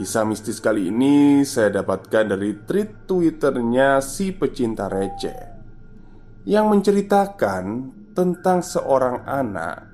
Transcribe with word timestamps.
Kisah 0.00 0.24
mistis 0.24 0.64
kali 0.64 0.88
ini 0.88 1.44
saya 1.44 1.84
dapatkan 1.84 2.32
dari 2.32 2.64
tweet 2.64 3.04
twitternya 3.04 4.00
si 4.00 4.32
pecinta 4.32 4.88
receh 4.88 5.60
Yang 6.48 6.66
menceritakan 6.72 7.64
tentang 8.16 8.64
seorang 8.64 9.28
anak 9.28 9.84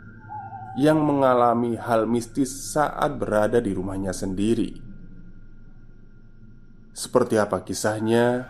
Yang 0.79 1.03
mengalami 1.03 1.75
hal 1.75 2.07
mistis 2.07 2.55
saat 2.71 3.19
berada 3.19 3.59
di 3.59 3.75
rumahnya 3.75 4.15
sendiri. 4.15 4.79
Seperti 6.95 7.35
apa 7.43 7.67
kisahnya? 7.67 8.47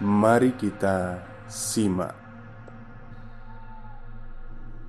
Mari 0.00 0.56
kita 0.56 1.20
simak. 1.44 2.16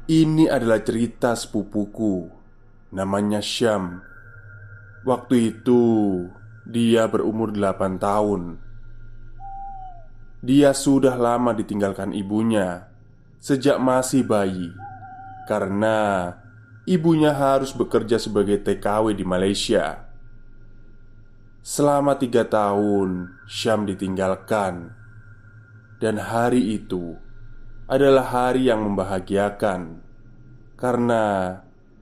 Ini 0.07 0.47
adalah 0.47 0.79
cerita 0.79 1.35
sepupuku. 1.35 2.29
Namanya 2.95 3.43
Syam 3.43 4.14
Waktu 5.05 5.53
itu 5.53 5.81
dia 6.65 7.05
berumur 7.05 7.53
8 7.53 8.01
tahun. 8.01 8.57
Dia 10.41 10.73
sudah 10.73 11.13
lama 11.13 11.53
ditinggalkan 11.53 12.09
ibunya 12.09 12.89
sejak 13.37 13.77
masih 13.77 14.25
bayi 14.25 14.73
karena 15.45 16.33
ibunya 16.89 17.29
harus 17.29 17.69
bekerja 17.69 18.17
sebagai 18.17 18.57
TKW 18.65 19.13
di 19.13 19.21
Malaysia. 19.21 20.09
Selama 21.61 22.17
tiga 22.17 22.45
tahun, 22.45 23.29
Syam 23.45 23.85
ditinggalkan, 23.85 24.89
dan 26.01 26.17
hari 26.17 26.81
itu 26.81 27.13
adalah 27.85 28.25
hari 28.25 28.73
yang 28.73 28.81
membahagiakan 28.81 30.01
karena 30.77 31.23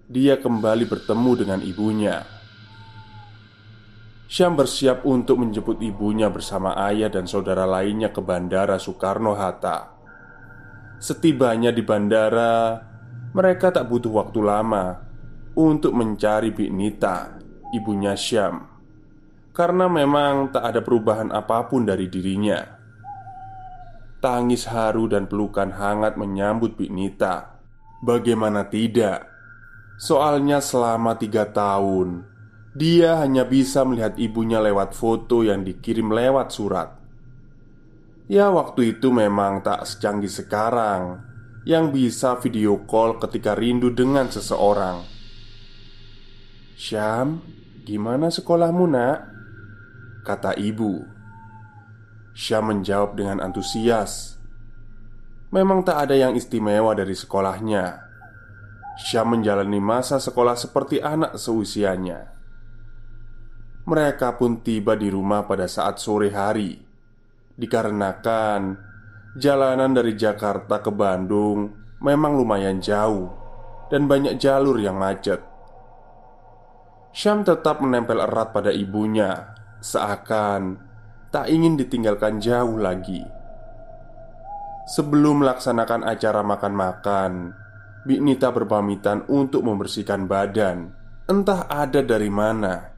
dia 0.08 0.40
kembali 0.40 0.88
bertemu 0.88 1.32
dengan 1.36 1.60
ibunya. 1.60 2.33
Syam 4.34 4.58
bersiap 4.58 5.06
untuk 5.06 5.46
menjemput 5.46 5.78
ibunya 5.78 6.26
bersama 6.26 6.74
ayah 6.90 7.06
dan 7.06 7.30
saudara 7.30 7.70
lainnya 7.70 8.10
ke 8.10 8.18
Bandara 8.18 8.82
Soekarno-Hatta. 8.82 9.94
Setibanya 10.98 11.70
di 11.70 11.86
bandara, 11.86 12.82
mereka 13.30 13.70
tak 13.70 13.86
butuh 13.86 14.10
waktu 14.10 14.42
lama 14.42 15.06
untuk 15.54 15.94
mencari 15.94 16.50
Bik 16.50 16.72
Nita, 16.74 17.38
ibunya 17.78 18.18
Syam, 18.18 18.66
karena 19.54 19.86
memang 19.86 20.50
tak 20.50 20.66
ada 20.66 20.82
perubahan 20.82 21.30
apa 21.30 21.70
pun 21.70 21.86
dari 21.86 22.10
dirinya. 22.10 22.58
Tangis 24.18 24.66
haru 24.66 25.14
dan 25.14 25.30
pelukan 25.30 25.70
hangat 25.78 26.18
menyambut 26.18 26.74
Bik 26.74 26.90
Nita. 26.90 27.62
Bagaimana 28.02 28.66
tidak? 28.66 29.30
Soalnya 30.02 30.58
selama 30.58 31.22
tiga 31.22 31.46
tahun 31.46 32.33
dia 32.74 33.22
hanya 33.22 33.46
bisa 33.46 33.86
melihat 33.86 34.18
ibunya 34.18 34.58
lewat 34.58 34.98
foto 34.98 35.46
yang 35.46 35.62
dikirim 35.62 36.10
lewat 36.10 36.50
surat. 36.50 36.90
Ya, 38.26 38.50
waktu 38.50 38.98
itu 38.98 39.14
memang 39.14 39.62
tak 39.62 39.86
secanggih 39.86 40.32
sekarang 40.32 41.22
yang 41.70 41.94
bisa 41.94 42.34
video 42.42 42.82
call 42.90 43.22
ketika 43.22 43.54
rindu 43.54 43.94
dengan 43.94 44.26
seseorang. 44.26 45.06
"Syam, 46.74 47.46
gimana 47.86 48.34
sekolahmu, 48.34 48.86
Nak?" 48.90 49.20
kata 50.26 50.58
ibu. 50.58 51.06
Syam 52.34 52.74
menjawab 52.74 53.14
dengan 53.14 53.38
antusias. 53.38 54.42
Memang 55.54 55.86
tak 55.86 56.10
ada 56.10 56.18
yang 56.18 56.34
istimewa 56.34 56.98
dari 56.98 57.14
sekolahnya. 57.14 58.02
Syam 58.98 59.38
menjalani 59.38 59.78
masa 59.78 60.18
sekolah 60.18 60.58
seperti 60.58 60.98
anak 60.98 61.38
seusianya. 61.38 62.33
Mereka 63.84 64.40
pun 64.40 64.64
tiba 64.64 64.96
di 64.96 65.12
rumah 65.12 65.44
pada 65.44 65.68
saat 65.68 66.00
sore 66.00 66.32
hari. 66.32 66.80
Dikarenakan 67.60 68.80
jalanan 69.36 69.92
dari 69.92 70.16
Jakarta 70.16 70.80
ke 70.80 70.88
Bandung 70.88 71.70
memang 72.02 72.34
lumayan 72.34 72.82
jauh 72.82 73.30
Dan 73.92 74.10
banyak 74.10 74.40
jalur 74.40 74.80
yang 74.80 74.96
macet. 74.96 75.44
Syam 77.14 77.44
tetap 77.46 77.78
menempel 77.84 78.18
erat 78.24 78.56
pada 78.56 78.74
ibunya 78.74 79.54
Seakan 79.84 80.80
tak 81.30 81.52
ingin 81.52 81.76
ditinggalkan 81.76 82.40
jauh 82.40 82.80
lagi. 82.80 83.22
Sebelum 84.96 85.44
melaksanakan 85.44 86.08
acara 86.08 86.42
makan-makan 86.42 87.52
Bik 88.08 88.22
Nita 88.24 88.50
berpamitan 88.50 89.28
untuk 89.28 89.68
membersihkan 89.68 90.26
badan. 90.26 90.96
Entah 91.28 91.68
ada 91.68 92.00
dari 92.04 92.32
mana 92.32 92.93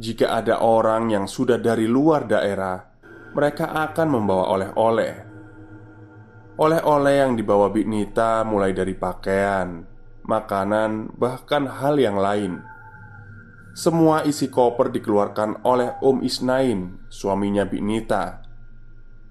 jika 0.00 0.32
ada 0.32 0.64
orang 0.64 1.12
yang 1.12 1.28
sudah 1.28 1.60
dari 1.60 1.84
luar 1.84 2.24
daerah, 2.24 2.80
mereka 3.36 3.68
akan 3.68 4.08
membawa 4.08 4.48
oleh-oleh. 4.56 5.14
Oleh-oleh 6.56 7.14
yang 7.20 7.36
dibawa 7.36 7.68
Bik 7.68 7.84
Nita 7.84 8.40
mulai 8.48 8.72
dari 8.72 8.96
pakaian, 8.96 9.84
makanan, 10.24 11.12
bahkan 11.20 11.68
hal 11.68 12.00
yang 12.00 12.16
lain. 12.16 12.64
Semua 13.76 14.24
isi 14.24 14.48
koper 14.48 14.88
dikeluarkan 14.88 15.68
oleh 15.68 16.00
Om 16.00 16.24
Isnain, 16.24 17.04
suaminya 17.12 17.68
Bik 17.68 17.84
Nita. 17.84 18.40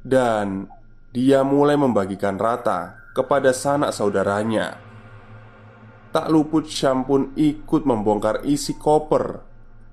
Dan 0.06 0.70
dia 1.10 1.42
mulai 1.42 1.82
membagikan 1.82 2.38
rata 2.38 3.10
kepada 3.18 3.58
sanak 3.58 3.90
saudaranya. 3.90 4.78
Tak 6.14 6.30
luput 6.30 6.70
Syam 6.70 7.10
pun 7.10 7.34
ikut 7.34 7.90
membongkar 7.90 8.46
isi 8.46 8.78
koper 8.78 9.49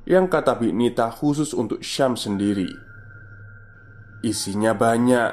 yang 0.06 0.30
kata 0.30 0.54
Bik 0.54 0.70
Nita 0.70 1.10
khusus 1.10 1.50
untuk 1.50 1.82
Syam 1.82 2.14
sendiri. 2.14 2.70
Isinya 4.22 4.72
banyak, 4.72 5.30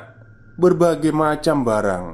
berbagai 0.58 1.14
macam 1.14 1.62
barang, 1.62 2.06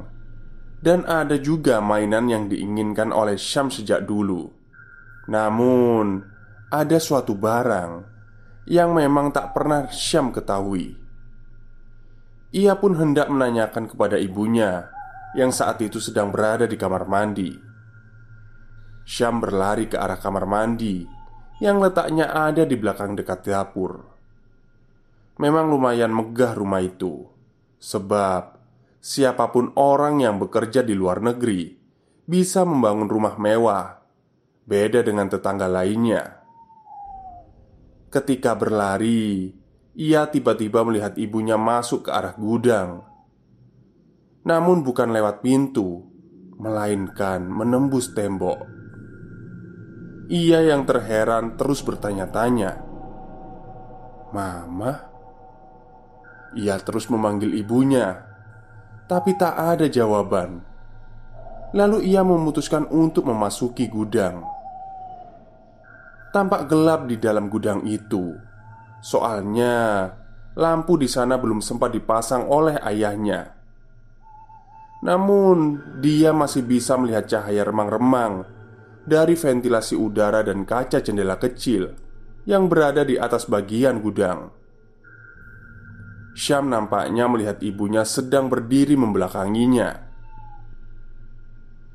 dan 0.84 1.08
ada 1.08 1.40
juga 1.40 1.80
mainan 1.80 2.28
yang 2.28 2.44
diinginkan 2.52 3.16
oleh 3.16 3.40
Syam 3.40 3.72
sejak 3.72 4.04
dulu. 4.04 4.52
Namun, 5.32 6.20
ada 6.68 7.00
suatu 7.00 7.32
barang 7.32 8.04
yang 8.68 8.92
memang 8.92 9.32
tak 9.32 9.56
pernah 9.56 9.88
Syam 9.88 10.28
ketahui. 10.30 11.00
Ia 12.52 12.76
pun 12.76 12.92
hendak 13.00 13.32
menanyakan 13.32 13.88
kepada 13.88 14.20
ibunya 14.20 14.92
yang 15.32 15.54
saat 15.54 15.80
itu 15.80 15.96
sedang 15.96 16.28
berada 16.28 16.68
di 16.68 16.76
kamar 16.76 17.08
mandi. 17.08 17.56
Syam 19.06 19.40
berlari 19.40 19.88
ke 19.88 19.96
arah 19.96 20.18
kamar 20.18 20.44
mandi 20.44 21.19
yang 21.60 21.78
letaknya 21.78 22.32
ada 22.32 22.64
di 22.64 22.74
belakang 22.74 23.14
dekat 23.14 23.46
dapur. 23.46 24.02
Memang 25.40 25.68
lumayan 25.68 26.12
megah 26.12 26.56
rumah 26.56 26.80
itu, 26.80 27.28
sebab 27.80 28.60
siapa 29.00 29.48
pun 29.52 29.72
orang 29.76 30.20
yang 30.20 30.36
bekerja 30.36 30.84
di 30.84 30.92
luar 30.92 31.24
negeri 31.24 31.76
bisa 32.24 32.64
membangun 32.64 33.08
rumah 33.08 33.36
mewah, 33.36 34.00
beda 34.64 35.04
dengan 35.04 35.28
tetangga 35.28 35.68
lainnya. 35.68 36.44
Ketika 38.10 38.56
berlari, 38.58 39.54
ia 39.96 40.28
tiba-tiba 40.28 40.84
melihat 40.84 41.16
ibunya 41.16 41.54
masuk 41.54 42.08
ke 42.08 42.10
arah 42.10 42.34
gudang 42.34 43.10
namun 44.40 44.80
bukan 44.80 45.12
lewat 45.12 45.44
pintu, 45.44 46.00
melainkan 46.56 47.44
menembus 47.44 48.16
tembok. 48.16 48.79
Ia 50.30 50.62
yang 50.62 50.86
terheran 50.86 51.58
terus 51.58 51.82
bertanya-tanya, 51.82 52.78
"Mama?" 54.30 55.10
Ia 56.54 56.78
terus 56.78 57.10
memanggil 57.10 57.50
ibunya, 57.58 58.14
tapi 59.10 59.34
tak 59.34 59.58
ada 59.58 59.90
jawaban. 59.90 60.62
Lalu 61.74 62.14
ia 62.14 62.22
memutuskan 62.22 62.86
untuk 62.94 63.26
memasuki 63.26 63.90
gudang. 63.90 64.46
Tampak 66.30 66.70
gelap 66.70 67.10
di 67.10 67.18
dalam 67.18 67.50
gudang 67.50 67.82
itu, 67.90 68.30
soalnya 69.02 70.06
lampu 70.54 70.94
di 70.94 71.10
sana 71.10 71.42
belum 71.42 71.58
sempat 71.58 71.90
dipasang 71.90 72.46
oleh 72.46 72.78
ayahnya. 72.86 73.50
Namun, 75.02 75.82
dia 75.98 76.30
masih 76.30 76.62
bisa 76.62 76.94
melihat 76.94 77.26
cahaya 77.26 77.66
remang-remang 77.66 78.59
dari 79.10 79.34
ventilasi 79.34 79.98
udara 79.98 80.46
dan 80.46 80.62
kaca 80.62 81.02
jendela 81.02 81.34
kecil 81.34 81.90
yang 82.46 82.70
berada 82.70 83.02
di 83.02 83.18
atas 83.18 83.50
bagian 83.50 83.98
gudang. 83.98 84.54
Syam 86.38 86.70
nampaknya 86.70 87.26
melihat 87.26 87.58
ibunya 87.58 88.06
sedang 88.06 88.46
berdiri 88.46 88.94
membelakanginya. 88.94 89.98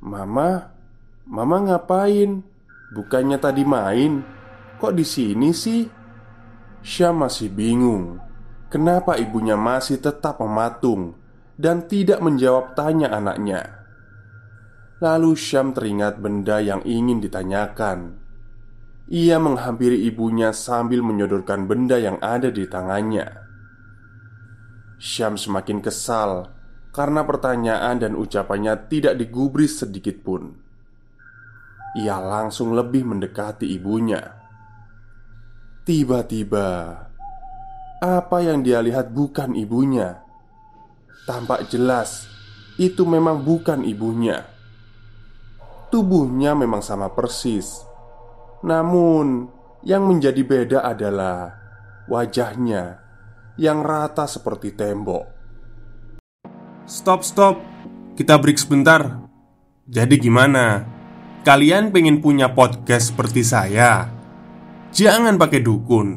"Mama, 0.04 0.76
mama 1.24 1.58
ngapain? 1.72 2.44
Bukannya 2.92 3.40
tadi 3.40 3.64
main? 3.64 4.20
Kok 4.76 4.92
di 4.92 5.08
sini 5.08 5.56
sih?" 5.56 5.88
Syam 6.84 7.24
masih 7.24 7.48
bingung 7.50 8.20
kenapa 8.76 9.16
ibunya 9.16 9.56
masih 9.56 10.04
tetap 10.04 10.44
mematung 10.44 11.16
dan 11.56 11.88
tidak 11.88 12.20
menjawab 12.20 12.76
tanya 12.76 13.08
anaknya. 13.16 13.75
Lalu 15.04 15.36
Syam 15.36 15.76
teringat 15.76 16.24
benda 16.24 16.64
yang 16.64 16.80
ingin 16.88 17.20
ditanyakan. 17.20 18.20
Ia 19.12 19.38
menghampiri 19.38 20.02
ibunya 20.08 20.56
sambil 20.56 21.04
menyodorkan 21.06 21.68
benda 21.70 22.00
yang 22.00 22.18
ada 22.24 22.50
di 22.50 22.66
tangannya. 22.66 23.28
Syam 24.98 25.36
semakin 25.36 25.84
kesal 25.84 26.50
karena 26.96 27.28
pertanyaan 27.28 28.00
dan 28.00 28.16
ucapannya 28.16 28.88
tidak 28.88 29.20
digubris 29.20 29.84
sedikit 29.84 30.24
pun. 30.24 30.56
Ia 32.00 32.18
langsung 32.18 32.72
lebih 32.74 33.04
mendekati 33.04 33.68
ibunya. 33.76 34.24
Tiba-tiba, 35.86 36.68
apa 38.02 38.38
yang 38.42 38.66
dia 38.66 38.82
lihat 38.82 39.14
bukan 39.14 39.54
ibunya 39.54 40.26
Tampak 41.26 41.74
jelas 41.74 42.30
itu 42.78 43.02
memang 43.02 43.42
bukan 43.42 43.82
ibunya. 43.82 44.46
Tubuhnya 45.94 46.58
memang 46.58 46.82
sama 46.82 47.14
persis, 47.14 47.86
namun 48.66 49.48
yang 49.86 50.10
menjadi 50.10 50.42
beda 50.42 50.80
adalah 50.82 51.54
wajahnya 52.10 53.00
yang 53.56 53.86
rata 53.86 54.26
seperti 54.26 54.74
tembok. 54.74 55.26
Stop, 56.86 57.22
stop, 57.26 57.62
kita 58.18 58.38
break 58.38 58.58
sebentar. 58.62 59.26
Jadi, 59.86 60.18
gimana? 60.18 60.86
Kalian 61.46 61.94
pengen 61.94 62.22
punya 62.22 62.50
podcast 62.54 63.14
seperti 63.14 63.46
saya? 63.46 64.10
Jangan 64.90 65.38
pakai 65.38 65.62
dukun, 65.62 66.08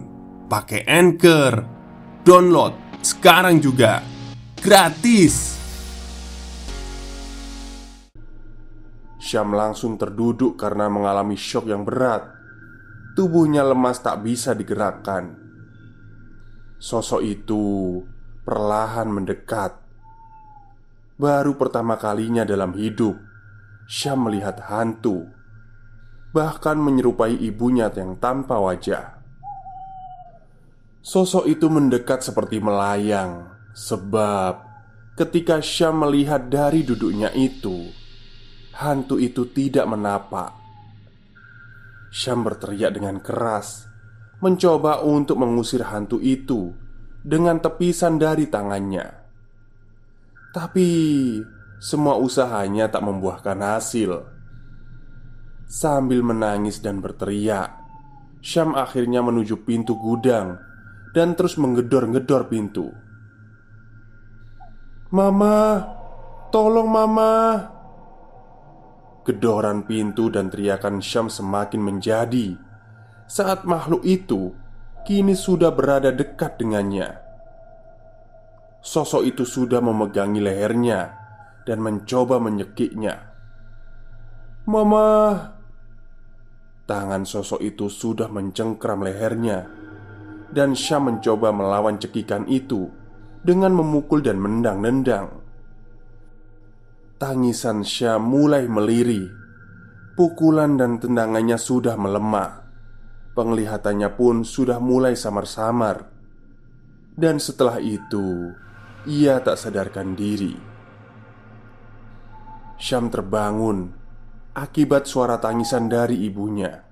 pakai 0.48 0.88
anchor, 0.88 1.52
download 2.24 2.88
sekarang 3.04 3.62
juga 3.62 4.02
gratis. 4.60 5.57
Syam 9.28 9.52
langsung 9.52 10.00
terduduk 10.00 10.56
karena 10.56 10.88
mengalami 10.88 11.36
shock 11.36 11.68
yang 11.68 11.84
berat. 11.84 12.24
Tubuhnya 13.12 13.60
lemas 13.60 14.00
tak 14.00 14.24
bisa 14.24 14.56
digerakkan. 14.56 15.36
Sosok 16.80 17.20
itu 17.20 18.00
perlahan 18.48 19.12
mendekat. 19.12 19.76
Baru 21.20 21.60
pertama 21.60 22.00
kalinya 22.00 22.48
dalam 22.48 22.72
hidup, 22.72 23.20
Syam 23.84 24.24
melihat 24.24 24.64
hantu, 24.72 25.28
bahkan 26.32 26.80
menyerupai 26.80 27.36
ibunya 27.36 27.92
yang 27.92 28.16
tanpa 28.16 28.56
wajah. 28.56 29.20
Sosok 31.04 31.44
itu 31.44 31.68
mendekat 31.68 32.24
seperti 32.24 32.64
melayang 32.64 33.58
Sebab 33.78 34.66
ketika 35.14 35.62
Syam 35.62 36.02
melihat 36.02 36.50
dari 36.50 36.82
duduknya 36.82 37.30
itu 37.30 37.86
Hantu 38.78 39.18
itu 39.18 39.42
tidak 39.50 39.90
menapak 39.90 40.54
Syam 42.14 42.46
berteriak 42.46 42.94
dengan 42.94 43.18
keras 43.18 43.90
Mencoba 44.38 45.02
untuk 45.02 45.34
mengusir 45.34 45.82
hantu 45.82 46.22
itu 46.22 46.70
Dengan 47.18 47.58
tepisan 47.58 48.22
dari 48.22 48.46
tangannya. 48.46 49.10
Tapi 50.54 50.90
semua 51.82 52.22
usahanya 52.22 52.86
tak 52.86 53.02
membuahkan 53.02 53.58
hasil. 53.58 54.22
Sambil 55.66 56.22
menangis 56.22 56.78
dan 56.78 57.02
berteriak 57.02 57.74
Syam 58.46 58.78
akhirnya 58.78 59.26
menuju 59.26 59.66
pintu 59.66 59.98
gudang 59.98 60.54
Dan 61.10 61.34
terus 61.34 61.58
menggedor-gedor 61.58 62.46
pintu. 62.46 62.94
Mama, 65.10 65.82
tolong 66.54 66.86
mama 66.86 67.34
Gedoran 69.26 69.84
pintu 69.84 70.28
dan 70.28 70.50
teriakan 70.50 71.00
Syam 71.02 71.26
semakin 71.30 71.80
menjadi. 71.80 72.56
Saat 73.28 73.68
makhluk 73.68 74.04
itu 74.06 74.56
kini 75.04 75.36
sudah 75.36 75.72
berada 75.72 76.12
dekat 76.12 76.56
dengannya. 76.56 77.28
Sosok 78.78 79.26
itu 79.26 79.42
sudah 79.42 79.82
memegangi 79.82 80.38
lehernya 80.38 81.12
Dan 81.66 81.82
mencoba 81.82 82.38
menyekiknya. 82.38 83.34
Mama! 84.70 85.08
Tangan 86.86 87.26
sosok 87.26 87.60
itu 87.60 87.90
sudah 87.90 88.30
mencengkram 88.30 89.02
lehernya 89.04 89.66
Dan 90.48 90.72
Syam 90.78 91.10
mencoba 91.10 91.52
melawan 91.52 91.98
cekikan 92.00 92.46
itu 92.48 92.88
dengan 93.42 93.70
memukul 93.76 94.20
dan 94.24 94.40
mendang-nendang. 94.40 95.47
Tangisan 97.18 97.82
Syah 97.82 98.22
mulai 98.22 98.70
meliri. 98.70 99.26
Pukulan 100.14 100.78
dan 100.78 101.02
tendangannya 101.02 101.58
sudah 101.58 101.98
melemah. 101.98 102.62
Penglihatannya 103.34 104.14
pun 104.14 104.46
sudah 104.46 104.78
mulai 104.78 105.18
samar-samar. 105.18 106.14
Dan 107.18 107.42
setelah 107.42 107.82
itu, 107.82 108.54
ia 109.02 109.42
tak 109.42 109.58
sadarkan 109.58 110.14
diri. 110.14 110.54
Syam 112.78 113.10
terbangun 113.10 113.90
akibat 114.54 115.10
suara 115.10 115.42
tangisan 115.42 115.90
dari 115.90 116.22
ibunya. 116.22 116.86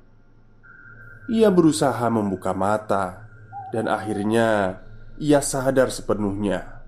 Ia 1.31 1.55
berusaha 1.55 2.03
membuka 2.11 2.51
mata 2.51 3.31
dan 3.71 3.87
akhirnya 3.87 4.83
ia 5.23 5.39
sadar 5.39 5.95
sepenuhnya. 5.95 6.83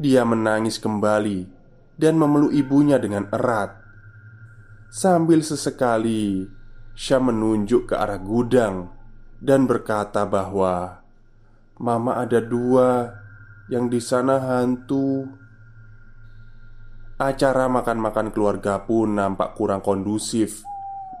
Dia 0.00 0.24
menangis 0.24 0.80
kembali 0.80 1.60
dan 1.96 2.16
memeluk 2.16 2.52
ibunya 2.52 2.96
dengan 2.96 3.28
erat. 3.32 3.78
Sambil 4.92 5.40
sesekali 5.40 6.44
Syah 6.92 7.24
menunjuk 7.24 7.88
ke 7.88 7.94
arah 7.96 8.20
gudang 8.20 8.92
dan 9.40 9.64
berkata 9.64 10.28
bahwa 10.28 11.02
Mama 11.80 12.20
ada 12.20 12.38
dua 12.38 13.10
yang 13.72 13.88
di 13.88 13.98
sana 13.98 14.38
hantu. 14.38 15.24
Acara 17.18 17.66
makan-makan 17.66 18.30
keluarga 18.30 18.84
pun 18.84 19.18
nampak 19.18 19.56
kurang 19.58 19.82
kondusif 19.82 20.62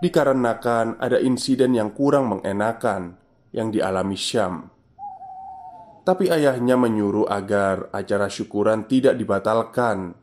dikarenakan 0.02 0.98
ada 0.98 1.18
insiden 1.18 1.78
yang 1.78 1.94
kurang 1.94 2.30
mengenakan 2.30 3.18
yang 3.54 3.70
dialami 3.70 4.18
Syam. 4.18 4.70
Tapi 6.02 6.26
ayahnya 6.30 6.74
menyuruh 6.74 7.30
agar 7.30 7.90
acara 7.94 8.26
syukuran 8.26 8.90
tidak 8.90 9.14
dibatalkan 9.14 10.18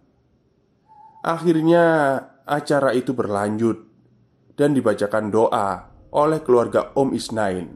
Akhirnya 1.20 2.16
acara 2.48 2.96
itu 2.96 3.12
berlanjut 3.12 3.84
dan 4.56 4.72
dibacakan 4.72 5.28
doa 5.28 5.92
oleh 6.16 6.40
keluarga 6.40 6.96
Om 6.96 7.12
Isnain, 7.12 7.76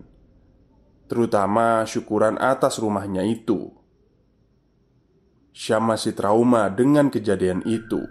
terutama 1.11 1.83
syukuran 1.83 2.39
atas 2.39 2.79
rumahnya 2.79 3.27
itu. 3.27 3.67
Syam 5.51 5.91
masih 5.91 6.15
trauma 6.15 6.71
dengan 6.71 7.11
kejadian 7.11 7.61
itu. 7.67 8.01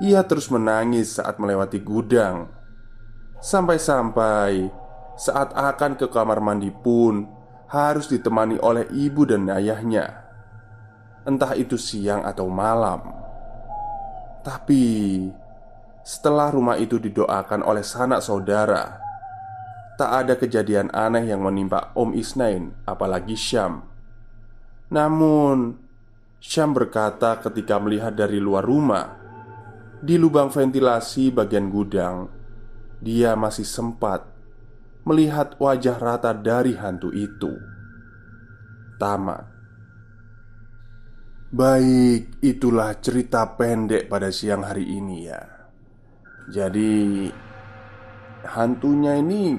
Ia 0.00 0.24
terus 0.24 0.48
menangis 0.48 1.20
saat 1.20 1.36
melewati 1.36 1.80
gudang, 1.84 2.48
sampai-sampai 3.44 4.72
saat 5.16 5.52
akan 5.52 5.96
ke 6.00 6.08
kamar 6.08 6.40
mandi 6.40 6.72
pun 6.72 7.28
harus 7.68 8.08
ditemani 8.08 8.60
oleh 8.64 8.88
ibu 8.96 9.28
dan 9.28 9.44
ayahnya, 9.52 10.24
entah 11.28 11.52
itu 11.52 11.76
siang 11.76 12.24
atau 12.24 12.48
malam. 12.48 13.25
Tapi 14.46 15.26
setelah 16.06 16.54
rumah 16.54 16.78
itu 16.78 17.02
didoakan 17.02 17.66
oleh 17.66 17.82
sanak 17.82 18.22
saudara, 18.22 19.02
tak 19.98 20.10
ada 20.22 20.38
kejadian 20.38 20.86
aneh 20.94 21.26
yang 21.26 21.42
menimpa 21.42 21.90
Om 21.98 22.14
Isnain, 22.14 22.70
apalagi 22.86 23.34
Syam. 23.34 23.82
Namun, 24.94 25.74
Syam 26.38 26.78
berkata 26.78 27.42
ketika 27.42 27.82
melihat 27.82 28.14
dari 28.14 28.38
luar 28.38 28.62
rumah, 28.62 29.18
di 29.98 30.14
lubang 30.14 30.46
ventilasi 30.46 31.34
bagian 31.34 31.66
gudang, 31.66 32.30
dia 33.02 33.34
masih 33.34 33.66
sempat 33.66 34.30
melihat 35.02 35.58
wajah 35.58 35.98
rata 35.98 36.30
dari 36.30 36.78
hantu 36.78 37.10
itu. 37.10 37.50
Tamat. 39.02 39.55
Baik, 41.46 42.42
itulah 42.42 42.98
cerita 42.98 43.46
pendek 43.54 44.10
pada 44.10 44.34
siang 44.34 44.66
hari 44.66 44.98
ini 44.98 45.30
ya. 45.30 45.38
Jadi 46.50 47.30
hantunya 48.50 49.14
ini 49.14 49.54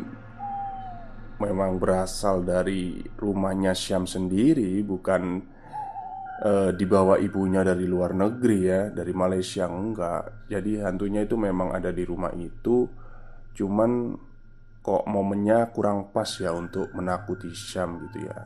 memang 1.40 1.80
berasal 1.80 2.44
dari 2.44 3.00
rumahnya 3.16 3.72
Syam 3.72 4.04
sendiri, 4.04 4.84
bukan 4.84 5.40
uh, 6.44 6.76
dibawa 6.76 7.24
ibunya 7.24 7.64
dari 7.64 7.88
luar 7.88 8.12
negeri 8.12 8.60
ya, 8.68 8.92
dari 8.92 9.16
Malaysia 9.16 9.72
enggak. 9.72 10.52
Jadi 10.52 10.84
hantunya 10.84 11.24
itu 11.24 11.40
memang 11.40 11.72
ada 11.72 11.96
di 11.96 12.04
rumah 12.04 12.36
itu, 12.36 12.84
cuman 13.56 14.12
kok 14.84 15.08
momennya 15.08 15.72
kurang 15.72 16.12
pas 16.12 16.28
ya 16.36 16.52
untuk 16.52 16.92
menakuti 16.92 17.48
Syam 17.56 17.96
gitu 18.12 18.28
ya. 18.28 18.40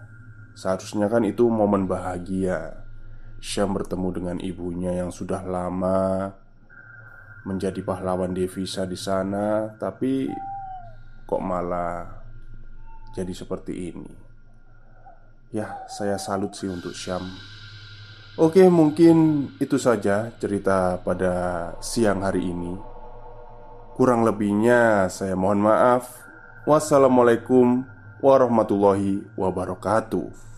Seharusnya 0.53 1.09
kan 1.09 1.25
itu 1.25 1.49
momen 1.49 1.89
bahagia. 1.89 2.80
Syam 3.41 3.73
bertemu 3.73 4.07
dengan 4.13 4.37
ibunya 4.37 5.01
yang 5.01 5.09
sudah 5.09 5.41
lama 5.41 6.29
menjadi 7.41 7.81
pahlawan 7.81 8.37
devisa 8.37 8.85
di 8.85 8.93
sana, 8.93 9.73
tapi 9.81 10.29
kok 11.25 11.41
malah 11.41 12.05
jadi 13.17 13.33
seperti 13.33 13.73
ini. 13.89 14.11
Ya, 15.49 15.83
saya 15.89 16.21
salut 16.21 16.53
sih 16.53 16.69
untuk 16.69 16.93
Syam. 16.93 17.25
Oke, 18.39 18.63
mungkin 18.69 19.49
itu 19.59 19.75
saja 19.75 20.31
cerita 20.39 21.01
pada 21.01 21.33
siang 21.83 22.23
hari 22.23 22.45
ini. 22.45 22.77
Kurang 23.97 24.23
lebihnya, 24.23 25.09
saya 25.11 25.35
mohon 25.35 25.65
maaf. 25.65 26.07
Wassalamualaikum 26.63 27.83
warahmatullahi 28.21 29.25
wabarakatuh. 29.35 30.50